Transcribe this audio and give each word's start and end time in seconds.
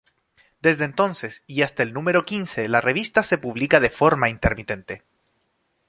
Desde 0.63 0.85
entonces 0.85 1.43
y 1.45 1.61
hasta 1.61 1.83
el 1.83 1.93
número 1.93 2.25
quince 2.25 2.67
la 2.67 2.81
revista 2.81 3.21
se 3.21 3.37
publica 3.37 3.79
de 3.79 3.91
forma 3.91 4.29
intermitente. 4.29 5.03